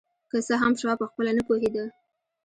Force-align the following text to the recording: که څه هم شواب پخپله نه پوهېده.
که 0.29 0.37
څه 0.47 0.53
هم 0.61 0.73
شواب 0.79 0.99
پخپله 1.01 1.31
نه 1.37 1.43
پوهېده. 1.47 1.83